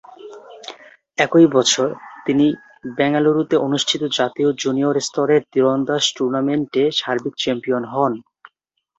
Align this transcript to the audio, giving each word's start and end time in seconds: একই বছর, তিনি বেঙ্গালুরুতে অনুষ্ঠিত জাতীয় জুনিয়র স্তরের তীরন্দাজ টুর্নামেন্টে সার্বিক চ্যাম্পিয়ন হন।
একই 1.17 1.45
বছর, 1.55 1.87
তিনি 2.25 2.45
বেঙ্গালুরুতে 2.97 3.55
অনুষ্ঠিত 3.67 4.01
জাতীয় 4.17 4.49
জুনিয়র 4.61 4.95
স্তরের 5.01 5.41
তীরন্দাজ 5.51 6.03
টুর্নামেন্টে 6.15 6.83
সার্বিক 6.99 7.35
চ্যাম্পিয়ন 7.41 7.83
হন। 7.93 8.13